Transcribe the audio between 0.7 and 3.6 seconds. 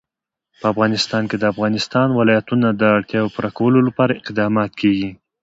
افغانستان کې د د افغانستان ولايتونه د اړتیاوو پوره